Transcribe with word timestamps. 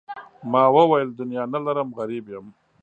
ما 0.51 0.63
وویل 0.75 1.09
دنیا 1.19 1.43
نه 1.53 1.59
لرم 1.65 1.89
غریب 1.99 2.25
یم. 2.33 2.45